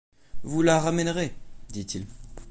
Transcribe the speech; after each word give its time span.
Vous 0.41 0.63
la 0.63 0.79
ramènerez, 0.79 1.31
dit-il. 1.69 2.07